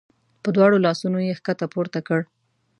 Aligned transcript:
په 0.43 0.49
دواړو 0.55 0.77
لاسونو 0.85 1.17
یې 1.27 1.37
ښکته 1.39 1.65
پورته 1.73 1.99
کړ. 2.07 2.21